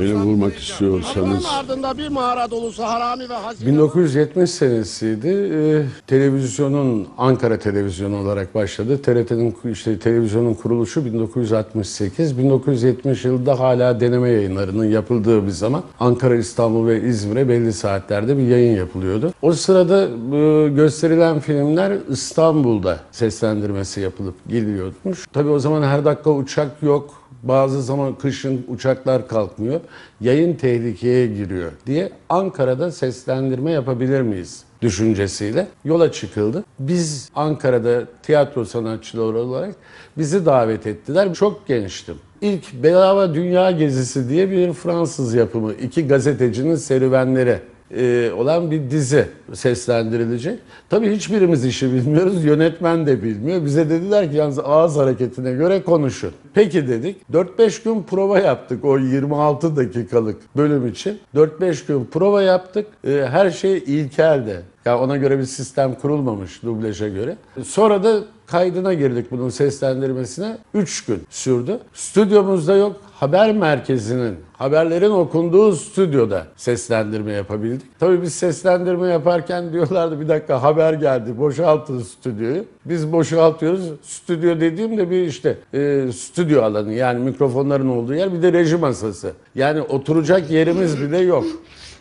Beni 0.00 0.14
vurmak 0.14 0.58
istiyorsanız 0.58 1.46
ardında 1.46 1.98
bir 1.98 2.08
mağara 2.08 2.50
dolusu 2.50 2.82
harami 2.82 3.28
ve 3.28 3.34
hazine 3.34 3.68
1970 3.68 4.50
senesiydi. 4.50 5.28
Ee, 5.28 5.82
televizyonun 6.06 7.08
Ankara 7.18 7.58
televizyonu 7.58 8.16
olarak 8.16 8.54
başladı. 8.54 9.02
TRT'nin 9.02 9.56
işte 9.72 9.98
televizyonun 9.98 10.54
kuruluşu 10.54 11.04
1968. 11.04 12.38
1970 12.38 13.24
yılında 13.24 13.60
hala 13.60 14.00
deneme 14.00 14.30
yayınlarının 14.30 14.84
yapıldığı 14.84 15.46
bir 15.46 15.50
zaman 15.50 15.82
Ankara, 16.00 16.34
İstanbul 16.36 16.86
ve 16.86 17.02
İzmir'e 17.02 17.48
belli 17.48 17.72
saatlerde 17.72 18.38
bir 18.38 18.42
yayın 18.42 18.76
yapılıyordu. 18.76 19.32
O 19.42 19.52
sırada 19.52 20.02
e, 20.36 20.68
gösterilen 20.68 21.40
filmler 21.40 21.92
İstanbul'da 22.10 22.98
seslendirmesi 23.12 24.00
yapılıp 24.00 24.34
geliyormuş. 24.48 25.26
Tabii 25.32 25.48
o 25.48 25.58
zaman 25.58 25.82
her 25.82 26.04
dakika 26.04 26.30
uçak 26.30 26.82
yok. 26.82 27.17
Bazı 27.42 27.82
zaman 27.82 28.14
kışın 28.14 28.66
uçaklar 28.68 29.28
kalkmıyor. 29.28 29.80
Yayın 30.20 30.54
tehlikeye 30.54 31.26
giriyor 31.26 31.72
diye 31.86 32.10
Ankara'da 32.28 32.92
seslendirme 32.92 33.70
yapabilir 33.70 34.22
miyiz? 34.22 34.64
düşüncesiyle 34.82 35.66
yola 35.84 36.12
çıkıldı. 36.12 36.64
Biz 36.78 37.30
Ankara'da 37.34 38.02
tiyatro 38.22 38.64
sanatçıları 38.64 39.38
olarak 39.38 39.74
bizi 40.18 40.46
davet 40.46 40.86
ettiler. 40.86 41.34
Çok 41.34 41.66
gençtim. 41.66 42.14
İlk 42.40 42.74
Bedava 42.82 43.34
Dünya 43.34 43.70
Gezisi 43.70 44.28
diye 44.28 44.50
bir 44.50 44.72
Fransız 44.72 45.34
yapımı 45.34 45.72
iki 45.72 46.08
gazetecinin 46.08 46.74
serüvenleri 46.74 47.58
e, 47.96 48.30
olan 48.36 48.70
bir 48.70 48.90
dizi 48.90 49.26
seslendirilecek. 49.54 50.58
Tabii 50.90 51.16
hiçbirimiz 51.16 51.64
işi 51.64 51.92
bilmiyoruz, 51.92 52.44
yönetmen 52.44 53.06
de 53.06 53.22
bilmiyor. 53.22 53.64
Bize 53.64 53.90
dediler 53.90 54.30
ki 54.30 54.36
yalnız 54.36 54.58
ağız 54.58 54.96
hareketine 54.96 55.52
göre 55.52 55.82
konuşun. 55.82 56.32
Peki 56.54 56.88
dedik. 56.88 57.16
4-5 57.32 57.84
gün 57.84 58.02
prova 58.02 58.38
yaptık 58.38 58.84
o 58.84 58.98
26 58.98 59.76
dakikalık 59.76 60.56
bölüm 60.56 60.86
için. 60.86 61.18
4-5 61.34 61.86
gün 61.86 62.04
prova 62.04 62.42
yaptık. 62.42 62.86
E, 63.04 63.26
her 63.30 63.50
şey 63.50 63.78
ilkeldi. 63.78 64.62
Ya 64.84 64.98
ona 64.98 65.16
göre 65.16 65.38
bir 65.38 65.44
sistem 65.44 65.94
kurulmamış 65.94 66.62
dublaja 66.62 67.08
göre. 67.08 67.36
Sonra 67.64 68.04
da 68.04 68.20
kaydına 68.46 68.94
girdik 68.94 69.30
bunun 69.30 69.48
seslendirmesine. 69.48 70.58
3 70.74 71.04
gün 71.04 71.22
sürdü. 71.30 71.78
Stüdyomuzda 71.94 72.76
yok. 72.76 72.96
Haber 73.20 73.52
merkezinin, 73.52 74.36
haberlerin 74.52 75.10
okunduğu 75.10 75.76
stüdyoda 75.76 76.46
seslendirme 76.56 77.32
yapabildik. 77.32 78.00
Tabii 78.00 78.22
biz 78.22 78.34
seslendirme 78.34 79.08
yaparken 79.08 79.72
diyorlardı 79.72 80.20
bir 80.20 80.28
dakika 80.28 80.62
haber 80.62 80.92
geldi 80.92 81.38
boşaltın 81.38 82.02
stüdyoyu. 82.02 82.64
Biz 82.84 83.12
boşaltıyoruz. 83.12 83.82
Stüdyo 84.02 84.60
dediğim 84.60 84.98
de 84.98 85.10
bir 85.10 85.26
işte 85.26 85.58
e, 85.74 86.12
stüdyo 86.12 86.62
alanı 86.62 86.92
yani 86.92 87.18
mikrofonların 87.18 87.88
olduğu 87.88 88.14
yer 88.14 88.32
bir 88.32 88.42
de 88.42 88.52
reji 88.52 88.76
masası. 88.76 89.32
Yani 89.54 89.82
oturacak 89.82 90.50
yerimiz 90.50 91.00
bile 91.00 91.18
yok. 91.18 91.44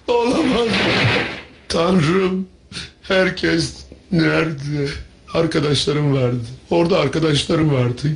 Olamaz. 0.08 0.68
Tanrım. 1.70 2.48
Herkes 3.02 3.86
nerede? 4.12 4.88
Arkadaşlarım 5.34 6.14
vardı. 6.14 6.46
Orada 6.70 7.00
arkadaşlarım 7.00 7.74
vardı. 7.74 8.08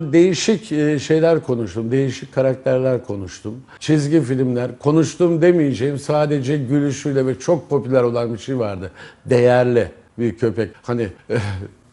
Değişik 0.00 0.72
e, 0.72 0.98
şeyler 0.98 1.42
konuştum, 1.42 1.90
değişik 1.90 2.34
karakterler 2.34 3.04
konuştum. 3.04 3.62
Çizgi 3.80 4.22
filmler, 4.22 4.78
konuştum 4.78 5.42
demeyeceğim 5.42 5.98
sadece 5.98 6.56
gülüşüyle 6.56 7.26
ve 7.26 7.38
çok 7.38 7.70
popüler 7.70 8.02
olan 8.02 8.34
bir 8.34 8.38
şey 8.38 8.58
vardı. 8.58 8.90
Değerli 9.26 9.90
bir 10.18 10.36
köpek. 10.38 10.70
Hani 10.82 11.08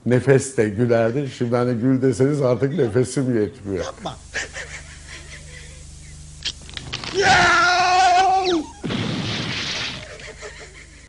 nefes 0.05 0.57
de 0.57 0.69
gülerdi. 0.69 1.29
Şimdi 1.37 1.55
hani 1.55 1.73
gül 1.81 2.01
deseniz 2.01 2.41
artık 2.41 2.77
nefesim 2.77 3.41
yetmiyor. 3.41 3.85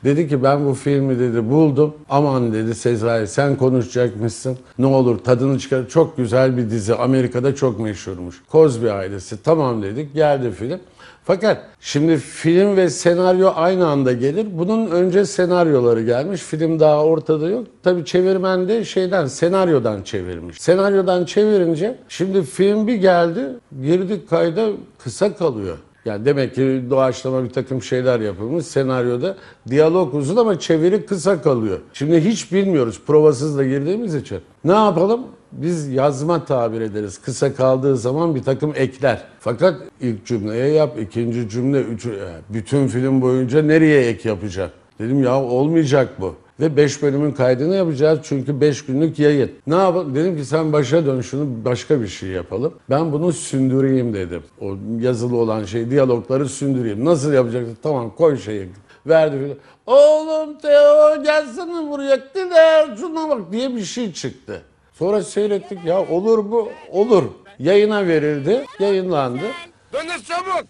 Dedi 0.05 0.29
ki 0.29 0.43
ben 0.43 0.67
bu 0.67 0.75
filmi 0.75 1.19
dedi 1.19 1.51
buldum. 1.51 1.95
Aman 2.11 2.53
dedi 2.53 2.75
Sezai 2.75 3.27
sen 3.27 3.57
konuşacakmışsın. 3.57 4.59
Ne 4.79 4.87
olur 4.87 5.19
tadını 5.19 5.59
çıkar. 5.59 5.89
Çok 5.89 6.17
güzel 6.17 6.57
bir 6.57 6.71
dizi. 6.71 6.95
Amerika'da 6.95 7.55
çok 7.55 7.81
meşhurmuş. 7.81 8.43
Cosby 8.53 8.91
ailesi. 8.91 9.43
Tamam 9.43 9.83
dedik. 9.83 10.15
Geldi 10.15 10.51
film. 10.51 10.81
Fakat 11.25 11.63
şimdi 11.81 12.17
film 12.17 12.77
ve 12.77 12.91
senaryo 12.91 13.53
aynı 13.55 13.87
anda 13.89 14.13
gelir. 14.13 14.47
Bunun 14.53 14.91
önce 14.91 15.25
senaryoları 15.25 16.03
gelmiş. 16.03 16.43
Film 16.43 16.81
daha 16.81 17.05
ortada 17.05 17.49
yok. 17.49 17.67
Tabii 17.83 18.05
çevirmen 18.05 18.69
de 18.69 18.85
şeyden 18.85 19.27
senaryodan 19.27 20.03
çevirmiş. 20.03 20.61
Senaryodan 20.61 21.25
çevirince 21.25 21.99
şimdi 22.09 22.43
film 22.43 22.87
bir 22.87 22.95
geldi. 22.95 23.41
Girdik 23.83 24.31
kayda 24.31 24.69
kısa 24.99 25.37
kalıyor. 25.37 25.79
Yani 26.05 26.25
demek 26.25 26.55
ki 26.55 26.83
doğaçlama 26.91 27.45
bir 27.45 27.51
takım 27.51 27.83
şeyler 27.83 28.21
yapılmış. 28.21 28.67
Senaryoda 28.67 29.37
diyalog 29.69 30.15
uzun 30.15 30.37
ama 30.37 30.59
çeviri 30.59 31.07
kısa 31.07 31.43
kalıyor. 31.43 31.79
Şimdi 31.93 32.21
hiç 32.21 32.53
bilmiyoruz 32.53 33.01
provasız 33.07 33.59
da 33.59 33.65
girdiğimiz 33.65 34.15
için. 34.15 34.39
Ne 34.65 34.73
yapalım? 34.73 35.21
Biz 35.53 35.89
yazma 35.89 36.45
tabir 36.45 36.81
ederiz. 36.81 37.19
Kısa 37.19 37.55
kaldığı 37.55 37.97
zaman 37.97 38.35
bir 38.35 38.43
takım 38.43 38.73
ekler. 38.77 39.25
Fakat 39.41 39.75
ilk 40.01 40.27
cümleye 40.27 40.69
yap, 40.69 40.97
ikinci 41.01 41.49
cümle, 41.49 41.81
üç, 41.81 42.07
bütün 42.49 42.87
film 42.87 43.23
boyunca 43.23 43.63
nereye 43.63 44.07
ek 44.07 44.29
yapacak? 44.29 44.71
Dedim 44.99 45.23
ya 45.23 45.43
olmayacak 45.43 46.21
bu. 46.21 46.35
Ve 46.61 46.77
5 46.77 47.03
bölümün 47.03 47.33
kaydını 47.33 47.77
yapacağız 47.77 48.19
çünkü 48.23 48.61
5 48.61 48.87
günlük 48.87 49.19
yayın. 49.19 49.53
Ne 49.67 49.75
yapalım? 49.75 50.15
Dedim 50.15 50.37
ki 50.37 50.45
sen 50.45 50.73
başa 50.73 51.07
dön 51.07 51.21
şunu 51.21 51.65
başka 51.65 52.01
bir 52.01 52.09
şey 52.09 52.29
yapalım. 52.29 52.75
Ben 52.91 53.13
bunu 53.13 53.33
sündüreyim 53.33 54.15
dedim. 54.15 54.43
O 54.61 54.77
yazılı 55.01 55.37
olan 55.37 55.65
şey, 55.65 55.91
diyalogları 55.91 56.49
sündüreyim. 56.49 57.05
Nasıl 57.05 57.33
yapacaksın? 57.33 57.79
Tamam 57.83 58.11
koy 58.17 58.39
şeyi. 58.39 58.69
Verdi 59.07 59.37
filan. 59.39 59.57
Oğlum 59.87 60.59
Teo 60.59 61.23
gelsene 61.23 61.91
buraya. 61.91 62.17
Gider 62.17 62.97
şuna 63.01 63.29
bak 63.29 63.53
diye 63.53 63.77
bir 63.77 63.85
şey 63.85 64.13
çıktı. 64.13 64.63
Sonra 64.93 65.23
seyrettik 65.23 65.85
ya 65.85 66.09
olur 66.09 66.39
mu? 66.39 66.69
Olur. 66.91 67.25
Yayına 67.59 68.07
verildi. 68.07 68.65
Yayınlandı. 68.79 69.45
Dönüş 69.93 70.25
çabuk. 70.29 70.65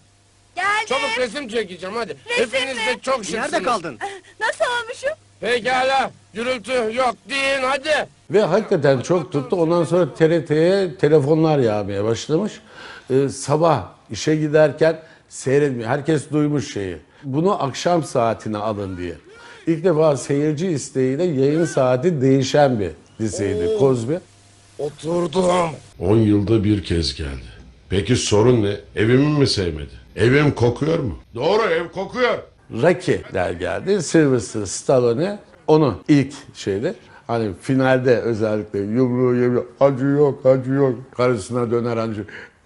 Geldim. 0.56 0.86
Çabuk 0.86 1.18
resim 1.18 1.48
çekeceğim 1.48 1.96
hadi. 1.96 2.16
Hepiniz 2.24 2.76
de 2.76 2.98
çok 3.02 3.14
şıksınız. 3.14 3.52
Nerede 3.52 3.62
kaldın? 3.62 3.98
Nasıl 4.40 4.64
olmuşum? 4.64 5.23
Pekala. 5.44 6.10
Gürültü 6.34 6.72
yok 6.72 7.16
deyin 7.30 7.62
hadi. 7.62 8.08
Ve 8.30 8.42
hakikaten 8.42 9.00
çok 9.00 9.32
tuttu. 9.32 9.56
Ondan 9.56 9.84
sonra 9.84 10.14
TRT'ye 10.14 10.94
telefonlar 10.96 11.58
yağmaya 11.58 12.04
başlamış. 12.04 12.52
Ee, 13.10 13.28
sabah 13.28 13.82
işe 14.10 14.36
giderken 14.36 15.00
seyretmiyor. 15.28 15.88
Herkes 15.88 16.30
duymuş 16.30 16.72
şeyi. 16.72 16.96
Bunu 17.24 17.62
akşam 17.62 18.04
saatine 18.04 18.58
alın 18.58 18.96
diye. 18.96 19.14
İlk 19.66 19.84
defa 19.84 20.16
seyirci 20.16 20.68
isteğiyle 20.68 21.24
yayın 21.24 21.64
saati 21.64 22.20
değişen 22.20 22.80
bir 22.80 22.90
diziydi 23.18 23.78
Kozbi. 23.78 24.18
Oturdum. 24.78 25.70
10 26.00 26.16
yılda 26.16 26.64
bir 26.64 26.84
kez 26.84 27.14
geldi. 27.14 27.54
Peki 27.90 28.16
sorun 28.16 28.62
ne? 28.62 28.76
Evimi 28.96 29.38
mi 29.38 29.46
sevmedi? 29.46 29.94
Evim 30.16 30.50
kokuyor 30.50 30.98
mu? 30.98 31.18
Doğru 31.34 31.62
ev 31.62 31.88
kokuyor. 31.88 32.38
Rocky 32.72 33.20
der 33.34 33.52
geldi. 33.52 34.02
Sylvester 34.02 34.66
Stallone 34.66 35.38
onu 35.66 35.94
ilk 36.08 36.34
şeyde 36.54 36.94
hani 37.26 37.50
finalde 37.60 38.20
özellikle 38.20 38.78
yumruğu 38.78 39.34
yemiyor. 39.34 39.64
Acı 39.80 40.04
yok, 40.06 40.46
acı 40.46 40.70
yok. 40.70 40.94
Karısına 41.16 41.70
döner 41.70 41.96
acı. 41.96 42.24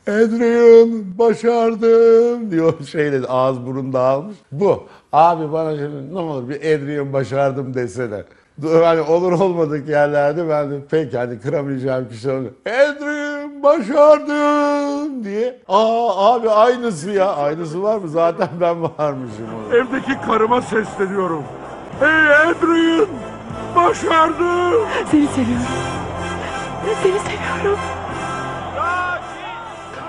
Adrian 0.09 1.19
başardım 1.19 2.51
diyor 2.51 2.75
şeyle 2.87 3.27
ağız 3.27 3.67
burun 3.67 3.93
dağılmış. 3.93 4.37
Bu. 4.53 4.85
Abi 5.13 5.53
bana 5.53 5.77
şimdi 5.77 6.15
ne 6.15 6.19
olur 6.19 6.49
bir 6.49 6.57
Adrian 6.57 7.13
başardım 7.13 7.75
desene. 7.75 8.23
Hani 8.63 9.01
olur 9.01 9.33
olmadık 9.33 9.89
yerlerde 9.89 10.49
ben 10.49 10.71
de 10.71 10.75
pek 10.91 11.15
hani 11.15 11.41
kıramayacağım 11.41 12.09
kişi 12.09 12.31
onu. 12.31 12.49
Adrian 12.67 13.18
başardım 13.63 15.25
diye. 15.25 15.59
Aa 15.69 16.35
abi 16.35 16.51
aynısı 16.51 17.11
ya. 17.11 17.37
Aynısı 17.37 17.83
var 17.83 17.97
mı? 17.99 18.09
Zaten 18.09 18.49
ben 18.61 18.83
varmışım. 18.83 19.47
ona. 19.69 19.77
Evdeki 19.77 20.21
karıma 20.27 20.63
sesleniyorum. 20.63 21.43
Hey 22.01 22.37
Adrian! 22.37 23.07
Başardım! 23.77 24.87
Seni 25.11 25.27
seviyorum. 25.29 25.67
Seni 27.03 27.19
seviyorum. 27.19 27.79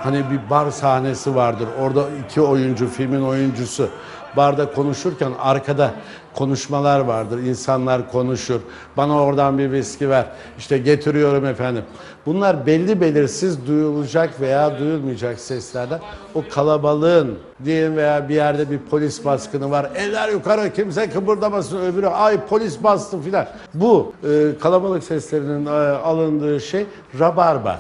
Hani 0.04 0.24
bir 0.32 0.50
bar 0.50 0.72
sahnesi 0.72 1.36
vardır. 1.36 1.68
Orada 1.82 2.04
iki 2.26 2.42
oyuncu, 2.42 2.88
filmin 2.88 3.22
oyuncusu 3.22 3.90
barda 4.38 4.72
konuşurken 4.74 5.32
arkada 5.42 5.92
konuşmalar 6.40 7.00
vardır. 7.00 7.38
İnsanlar 7.38 8.12
konuşur. 8.12 8.60
Bana 8.98 9.24
oradan 9.24 9.58
bir 9.58 9.72
viski 9.72 10.10
ver. 10.10 10.26
İşte 10.58 10.78
getiriyorum 10.78 11.46
efendim. 11.46 11.84
Bunlar 12.26 12.66
belli 12.66 13.02
belirsiz 13.02 13.68
duyulacak 13.68 14.42
veya 14.42 14.80
duyulmayacak 14.80 15.40
seslerden. 15.40 16.00
O 16.36 16.44
kalabalığın 16.50 17.38
diyelim 17.66 17.98
veya 17.98 18.30
bir 18.30 18.36
yerde 18.36 18.72
bir 18.72 18.78
polis 18.78 19.26
baskını 19.26 19.72
var. 19.72 19.90
Eller 19.96 20.30
yukarı 20.30 20.74
kimse 20.74 21.10
kıpırdamasın 21.10 21.86
öbürü 21.86 22.08
ay 22.08 22.46
polis 22.46 22.84
bastı 22.84 23.22
filan. 23.22 23.46
Bu 23.74 24.14
e, 24.24 24.60
kalabalık 24.62 25.04
seslerinin 25.04 25.66
e, 25.66 25.70
alındığı 25.70 26.62
şey 26.62 26.86
rabarba. 27.20 27.80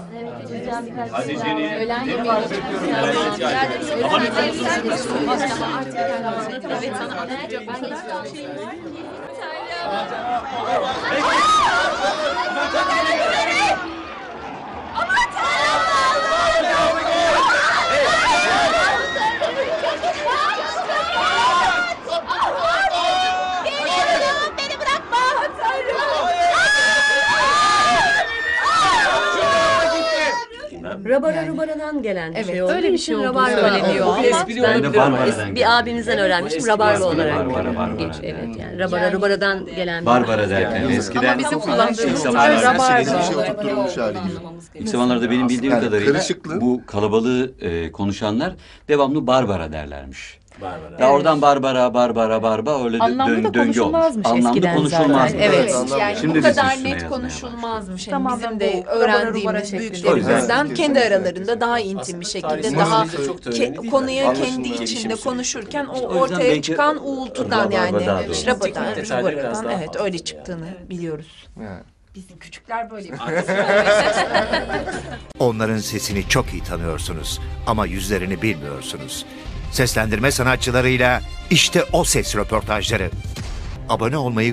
Öğlen 1.81 2.05
yemeği 2.05 2.29
Evet 6.81 6.93
sana 6.97 7.21
anlatacak. 7.21 7.63
Ben 7.67 7.83
de 7.83 7.95
Beni 8.55 8.89
Rabara 31.29 31.47
Rubara'dan 31.47 32.01
gelen 32.01 32.31
bir 32.31 32.35
Evet, 32.35 32.45
şey 32.47 32.63
olduğu 32.63 32.71
öyle 32.73 32.87
bir 32.87 32.93
için 32.93 33.05
şey 33.05 33.15
olduğunu 33.15 33.29
Rabarba 33.29 33.49
söyleniyor. 33.69 34.05
oldu. 34.05 34.21
Espri 34.23 34.55
Ben 34.55 34.61
olabilir 34.61 34.93
de 34.93 35.01
ama 35.01 35.17
bir 35.55 35.79
abimizden 35.79 36.17
öğrenmiştim. 36.19 36.67
Rabarba 36.67 37.05
olarak. 37.05 37.45
Evet 38.23 38.47
yani 38.59 38.79
Rabara 38.79 39.11
Rubara'dan 39.11 39.65
gelen 39.65 40.01
bir 40.01 40.05
Barbara 40.05 40.49
derken 40.49 40.89
eskiden 40.89 41.23
Ama 41.33 41.39
bizim 41.39 41.59
kullandığımız 41.59 41.99
ilk 41.99 42.07
şey 42.09 42.17
zamanlarda 42.17 42.73
rabarba. 42.73 44.29
İlk 44.75 44.89
zamanlarda 44.89 45.31
benim 45.31 45.49
bildiğim 45.49 45.73
Yani 45.73 45.85
kadarıyla 45.85 46.21
bu 46.61 46.81
kalabalığı 46.85 47.51
e, 47.61 47.91
konuşanlar 47.91 48.53
devamlı 48.87 49.27
Barbara 49.27 49.71
derlermiş. 49.71 50.39
Barbara. 50.61 50.89
Ya 50.91 50.97
Evet. 50.99 51.09
oradan 51.11 51.41
Barbara, 51.41 51.93
Barbara, 51.93 52.43
Barbara 52.43 52.83
öyle 52.83 52.97
Anlamlı 52.99 53.35
dön, 53.35 53.43
da 53.43 53.53
döngü 53.53 53.81
olmuş. 53.81 53.93
konuşulmazmış 53.99 54.25
Anlamlı 54.25 54.49
eskiden 54.49 54.75
konuşulmaz. 54.75 55.31
zaten. 55.31 55.39
Evet. 55.39 55.75
Yani 55.99 56.17
Şimdi 56.21 56.37
bu 56.39 56.41
kadar 56.43 56.49
üstüne 56.73 56.89
net 56.89 57.01
yazmaya 57.01 57.09
konuşulmazmış. 57.09 58.07
Yani 58.07 58.11
Tamamen 58.11 58.39
bizim 58.39 58.59
de 58.59 58.83
rubara 58.83 58.95
öğrendiğimiz 58.95 59.61
şeklinde. 59.69 59.79
büyüklerimizden 59.81 60.65
Evet. 60.65 60.77
kendi 60.77 60.99
aralarında 60.99 61.61
daha 61.61 61.79
intim 61.79 62.21
bir 62.21 62.25
şekilde 62.25 62.75
daha 62.77 62.89
tarihimizde 62.89 63.25
çok 63.25 63.45
da 63.45 63.49
önemli 63.49 63.65
ke- 63.65 63.81
değil 63.81 63.91
konuya 63.91 64.23
kendi 64.23 64.37
Anlaşılmıyor. 64.39 64.73
içinde 64.81 65.07
Gelişim 65.07 65.29
konuşurken 65.31 65.85
o 65.85 65.91
O 65.91 65.95
yüzden 66.23 66.35
ortaya 66.35 66.61
çıkan 66.61 67.07
uğultudan 67.07 67.71
yani 67.71 68.05
daha 68.05 68.27
doğru. 68.27 68.45
rabadan, 68.47 68.67
Detayları 68.69 68.97
biraz 68.97 69.09
rubaradan 69.21 69.65
daha 69.65 69.73
evet 69.73 69.87
fazla. 69.87 70.03
öyle 70.03 70.19
çıktığını 70.19 70.67
biliyoruz. 70.89 71.47
Bizim 72.15 72.37
küçükler 72.39 72.91
böyle 72.91 73.09
Onların 75.39 75.77
sesini 75.77 76.27
çok 76.29 76.53
iyi 76.53 76.63
tanıyorsunuz 76.63 77.39
ama 77.67 77.85
yüzlerini 77.85 78.41
bilmiyorsunuz. 78.41 79.25
Seslendirme 79.71 80.31
sanatçılarıyla 80.31 81.21
işte 81.49 81.83
o 81.91 82.03
ses 82.03 82.35
röportajları. 82.35 83.09
Abone 83.89 84.17
olmayı 84.17 84.47